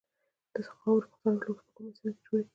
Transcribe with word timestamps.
د 0.53 0.55
خاورو 0.73 1.09
مختلف 1.23 1.37
لوښي 1.39 1.61
په 1.61 1.71
کومه 1.75 1.91
سیمه 1.97 2.11
کې 2.13 2.23
جوړیږي. 2.25 2.49